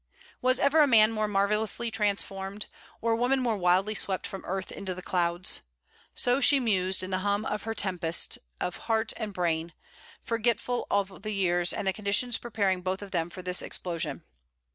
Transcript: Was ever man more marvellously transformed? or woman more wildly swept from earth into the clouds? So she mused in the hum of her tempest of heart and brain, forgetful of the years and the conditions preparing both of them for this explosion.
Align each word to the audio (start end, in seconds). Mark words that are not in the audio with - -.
Was 0.41 0.59
ever 0.59 0.87
man 0.87 1.11
more 1.11 1.27
marvellously 1.27 1.91
transformed? 1.91 2.65
or 3.01 3.15
woman 3.15 3.39
more 3.39 3.55
wildly 3.55 3.93
swept 3.93 4.25
from 4.25 4.43
earth 4.45 4.71
into 4.71 4.95
the 4.95 5.03
clouds? 5.03 5.61
So 6.15 6.41
she 6.41 6.59
mused 6.59 7.03
in 7.03 7.11
the 7.11 7.19
hum 7.19 7.45
of 7.45 7.65
her 7.65 7.75
tempest 7.75 8.39
of 8.59 8.77
heart 8.89 9.13
and 9.15 9.31
brain, 9.31 9.73
forgetful 10.19 10.87
of 10.89 11.21
the 11.21 11.29
years 11.33 11.71
and 11.71 11.85
the 11.87 11.93
conditions 11.93 12.39
preparing 12.39 12.81
both 12.81 13.03
of 13.03 13.11
them 13.11 13.29
for 13.29 13.43
this 13.43 13.61
explosion. 13.61 14.23